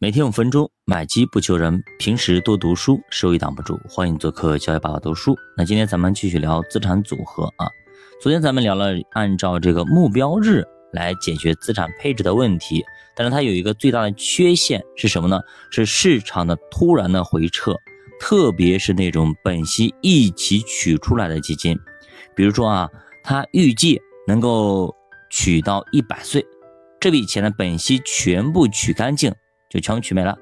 [0.00, 1.82] 每天五分钟，买基不求人。
[1.98, 3.80] 平时多读书，收益挡不住。
[3.88, 5.36] 欢迎做客教育爸爸读书。
[5.56, 7.66] 那今天咱们继续聊资产组合啊。
[8.22, 12.84] 昨天咱们聊了按照这个目标日来解决资产配置的问题，
[13.16, 15.40] 但是它有一个最大的缺陷是什么呢？
[15.72, 17.74] 是市场的突然的回撤，
[18.20, 21.76] 特别是那种本息一起取出来的基金，
[22.36, 22.88] 比如说啊，
[23.24, 24.94] 它预计能够
[25.28, 26.46] 取到一百岁，
[27.00, 29.34] 这笔钱的本息全部取干净。
[29.68, 30.36] 就全部取没了，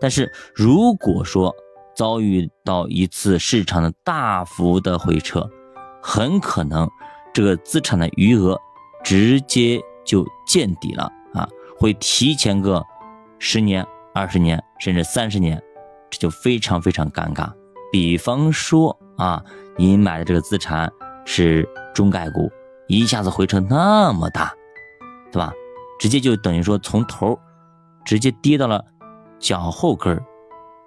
[0.00, 1.54] 但是如果说
[1.94, 5.48] 遭遇到一次市场的大幅的回撤，
[6.02, 6.90] 很可能
[7.32, 8.58] 这个资产的余额
[9.04, 12.82] 直接就见底了啊，会提前个
[13.38, 15.62] 十年、二十年甚至三十年，
[16.10, 17.52] 这就非常非常尴尬。
[17.92, 19.44] 比方说啊，
[19.76, 20.90] 你买的这个资产
[21.24, 22.50] 是中概股，
[22.88, 24.52] 一下子回撤那么大，
[25.30, 25.52] 对吧？
[26.00, 27.38] 直接就等于说从头。
[28.04, 28.84] 直接跌到了
[29.38, 30.22] 脚后跟儿，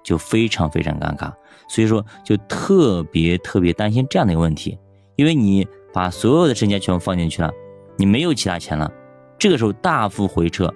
[0.03, 1.31] 就非常非常尴尬。
[1.67, 4.77] 所以说，就特别特别担心这样的一个问题，
[5.15, 7.51] 因为你把所有的身家全部放进去了，
[7.97, 8.91] 你没有其他钱了，
[9.39, 10.71] 这个时候大幅回撤，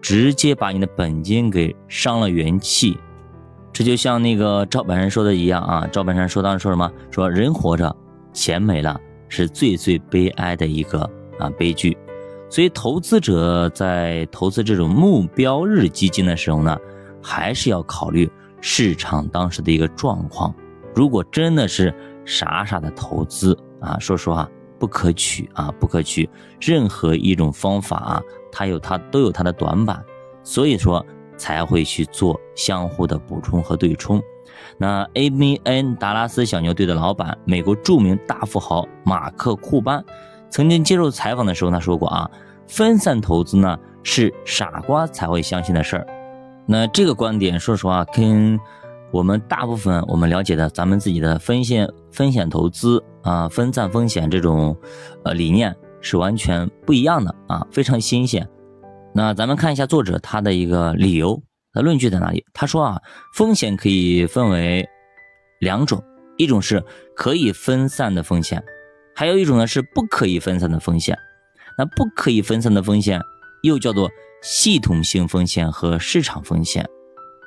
[0.00, 2.98] 直接把你的本金给伤了元气。
[3.72, 6.90] 这就像那个赵本山说的一样啊，赵本山说当时说什么？
[7.10, 7.94] 说人活着，
[8.32, 11.00] 钱没了，是最最悲哀的一个
[11.38, 11.96] 啊悲剧。
[12.54, 16.78] 所以，投资者在投资这种目标日基金的时候呢，
[17.20, 20.54] 还是要考虑市场当时的一个状况。
[20.94, 21.92] 如果真的是
[22.24, 26.30] 傻傻的投资啊，说实话不可取啊，不可取。
[26.60, 30.00] 任何一种方法啊，它有它都有它的短板，
[30.44, 31.04] 所以说
[31.36, 34.22] 才会去做相互的补充和对冲。
[34.78, 40.04] 那 A B N 达拉斯小牛队的老板，美国著名大富豪马克库班。
[40.54, 42.30] 曾经接受采访的时候，他说过啊，
[42.68, 46.06] 分散投资呢是傻瓜才会相信的事儿。
[46.64, 48.56] 那这个观点，说实话，跟
[49.10, 54.76] 我们大部分我们了解的咱们自己的风险风险投资啊，分散风险这种
[55.24, 58.48] 呃理念是完全不一样的啊，非常新鲜。
[59.12, 61.42] 那咱们看一下作者他的一个理由，
[61.72, 62.44] 他论据在哪里？
[62.54, 63.02] 他说啊，
[63.34, 64.88] 风险可以分为
[65.58, 66.00] 两种，
[66.36, 66.80] 一种是
[67.16, 68.62] 可以分散的风险。
[69.14, 71.18] 还有一种呢是不可以分散的风险，
[71.78, 73.20] 那不可以分散的风险
[73.62, 74.10] 又叫做
[74.42, 76.84] 系统性风险和市场风险，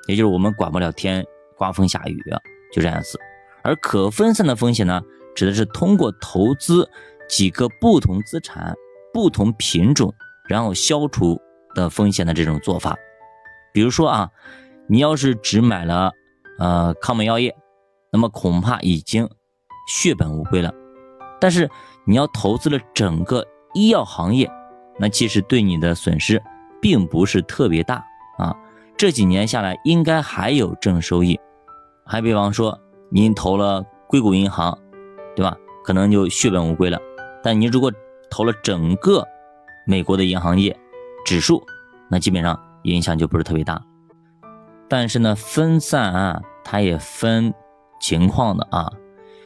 [0.07, 1.25] 也就是我们管不了天，
[1.57, 2.23] 刮风下雨
[2.71, 3.19] 就这样子。
[3.63, 5.01] 而可分散的风险呢，
[5.35, 6.89] 指的是通过投资
[7.27, 8.73] 几个不同资产、
[9.13, 10.13] 不同品种，
[10.47, 11.37] 然后消除
[11.75, 12.97] 的风险的这种做法。
[13.73, 14.29] 比如说啊，
[14.87, 16.11] 你要是只买了
[16.59, 17.53] 呃康美药业，
[18.11, 19.29] 那么恐怕已经
[19.89, 20.73] 血本无归了。
[21.39, 21.69] 但是
[22.05, 24.49] 你要投资了整个医药行业，
[24.97, 26.41] 那其实对你的损失
[26.81, 28.03] 并不是特别大
[28.37, 28.55] 啊。
[28.97, 31.39] 这几年下来应该还有正收益。
[32.05, 32.79] 还比方说，
[33.11, 34.77] 您投了硅谷银行，
[35.35, 35.55] 对吧？
[35.83, 36.99] 可能就血本无归了。
[37.43, 37.91] 但你如果
[38.29, 39.23] 投了整个
[39.85, 40.75] 美国的银行业
[41.25, 41.63] 指数，
[42.09, 43.81] 那基本上影响就不是特别大。
[44.89, 47.53] 但是呢，分散啊，它也分
[47.99, 48.91] 情况的啊。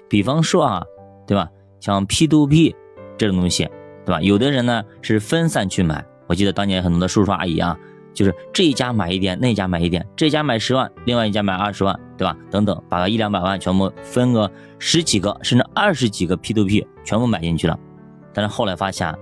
[0.07, 0.83] 比方说啊，
[1.27, 1.49] 对吧？
[1.81, 2.73] 像 P to P
[3.17, 3.65] 这种东西，
[4.05, 4.21] 对吧？
[4.21, 6.05] 有的人呢是分散去买。
[6.27, 7.77] 我记得当年很多的叔叔阿姨啊，
[8.13, 12.37] 就是这一家买一点，那一家买一点，这家买十万，另外一家买二十万，对吧？
[12.49, 14.49] 等等，把一两百万全部分个
[14.79, 17.77] 十几个，甚至二十几个 P to P 全部买进去了。
[18.33, 19.13] 但是后来发现，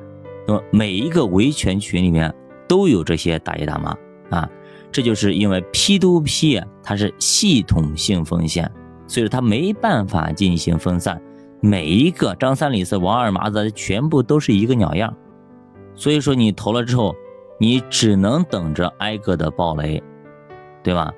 [0.47, 2.31] 那么每一个维权群里面
[2.67, 4.49] 都有这些大爷大妈啊，
[4.91, 8.69] 这就是因为 P to P 它是系统性风险，
[9.07, 11.19] 所以说它没办法进行分散。
[11.61, 15.13] 每一个张三李四王二麻子全部都是一个鸟样，
[15.93, 17.13] 所以说你投了之后，
[17.59, 20.01] 你只能等着挨个的暴雷，
[20.81, 21.11] 对吧？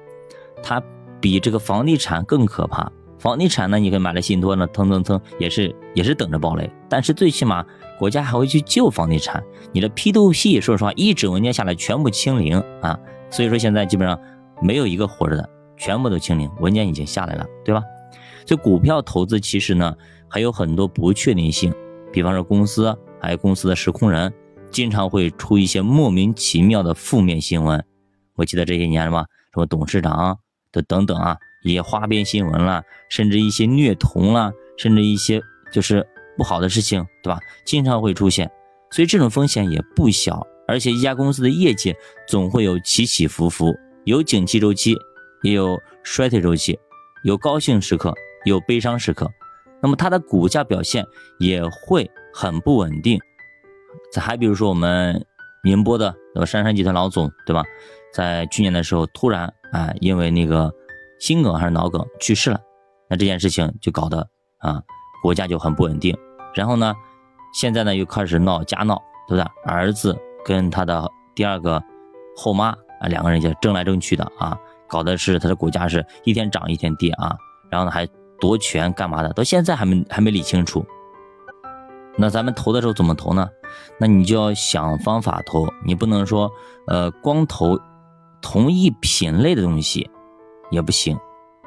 [0.64, 0.82] 它
[1.20, 2.92] 比这个房地产更可怕。
[3.20, 7.64] 房地产呢，你可以买了信托呢，蹭蹭蹭也是也是等着暴雷，但是最起码
[8.00, 9.44] 国家还会去救房地产。
[9.72, 12.98] 你的 P to P 说实话一纸文件下来全部清零啊，
[13.30, 14.20] 所以说现在基本上
[14.60, 15.48] 没有一个活着的，
[15.78, 17.84] 全部都清零，文件已经下来了，对吧？
[18.48, 19.96] 所以股票投资其实呢。
[20.34, 21.74] 还有很多不确定性，
[22.10, 24.34] 比方说公司，还有公司的实控人，
[24.70, 27.84] 经常会出一些莫名其妙的负面新闻。
[28.36, 30.38] 我记得这些年什么什么董事长
[30.72, 31.36] 的等等啊，
[31.66, 36.08] 一些花边新闻啦，甚至一些虐童啦，甚至一些就是
[36.38, 37.38] 不好的事情，对吧？
[37.66, 38.50] 经常会出现，
[38.90, 40.48] 所以这种风险也不小。
[40.66, 41.94] 而且一家公司的业绩
[42.26, 43.76] 总会有起起伏伏，
[44.06, 44.96] 有景气周期，
[45.44, 46.80] 也有衰退周期，
[47.26, 48.14] 有高兴时刻，
[48.46, 49.30] 有悲伤时刻。
[49.82, 51.06] 那么它的股价表现
[51.40, 53.20] 也会很不稳定。
[54.14, 55.26] 再还比如说我们
[55.64, 57.64] 宁波的那个杉杉集团老总，对吧？
[58.14, 60.74] 在去年的时候突然啊，因为那个
[61.20, 62.60] 心梗还是脑梗去世了，
[63.10, 64.28] 那这件事情就搞得
[64.60, 64.82] 啊，
[65.24, 66.18] 国家就很不稳定。
[66.54, 66.94] 然后呢，
[67.54, 68.96] 现在呢又开始闹家闹，
[69.28, 69.46] 对不对？
[69.66, 71.82] 儿子跟他的第二个
[72.36, 72.70] 后妈
[73.00, 74.58] 啊，两个人就争来争去的啊，
[74.90, 77.38] 搞的是他的股价是一天涨一天跌啊，
[77.70, 78.06] 然后呢还
[78.42, 80.86] 夺权干嘛的，到现在还没还没理清楚。
[82.18, 83.48] 那咱们投的时候怎么投呢？
[83.98, 86.52] 那你就要想方法投，你不能说
[86.88, 87.80] 呃光投
[88.42, 90.10] 同一品类的东西
[90.72, 91.18] 也不行，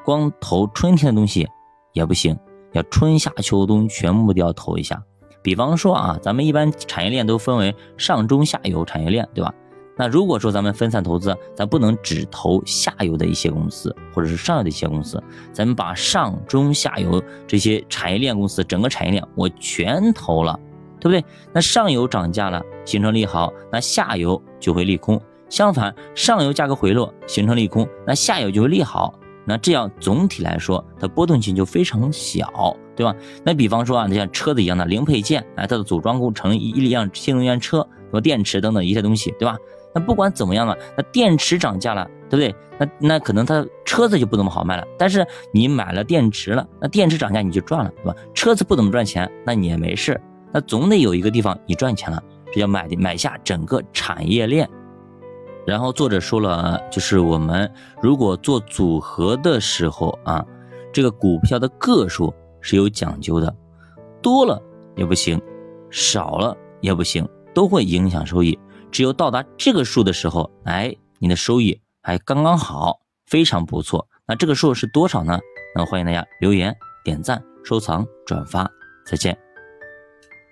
[0.04, 1.48] 光投春天的东西
[1.94, 2.38] 也不行，
[2.72, 5.02] 要春夏秋冬全部都要投一下。
[5.42, 9.54] 比方说啊，咱们一般产业链都分为上中下游产业链，对吧？
[9.96, 20.58] 那如果说咱们分散投资，咱不能只投下游的一些公司，或者是上游的一些公司，咱们把上中下游这些产业链公司整个产业链我全投了，
[20.98, 21.24] 对不对？
[21.52, 25.20] 那上游涨价了，形成利好，那下游就会利空。
[25.48, 29.14] 相反，上游价格回落形成利空，那下游就会利好。
[29.46, 33.14] 那这样总体来说，它波动性就非常小，对吧？
[33.44, 39.56] 那比方说啊，你像车子一样的零配件，哎，它的组装工程一一辆新能源车，什么电池等等一些东西，对吧？
[39.94, 42.54] 那不管怎么样了，那电池涨价了，对不对？
[42.78, 44.84] 那那可能它车子就不怎么好卖了。
[44.98, 48.14] 但是你买了电池了，那电池涨价你就赚了，对吧？
[48.34, 50.20] 车子不怎么赚钱，那你也没事。
[50.52, 54.68] 那总得有一个地方你赚钱了，这叫买买下整个产业链。
[55.66, 57.70] 然后作者说了，就是我们
[58.02, 60.44] 如果做组合的时候啊，
[60.92, 63.54] 这个股票的个数是有讲究的，
[64.20, 64.60] 多了
[64.96, 65.40] 也不行，
[65.88, 68.58] 少了也不行，都会影响收益。
[68.94, 74.08] 只有到达这个数的时候，哎，你的收益还刚刚好，非常不错。
[74.24, 75.40] 那这个数是多少呢？
[75.74, 78.70] 那欢迎大家留言、点赞、收藏、转发，
[79.04, 79.43] 再见。